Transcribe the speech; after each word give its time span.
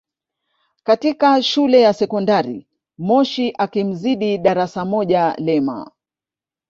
katika 0.83 1.43
Shule 1.43 1.81
ya 1.81 1.93
Sekondari 1.93 2.67
Moshi 2.97 3.53
akimzidi 3.57 4.37
darasa 4.37 4.85
moja 4.85 5.35
Lema 5.37 5.91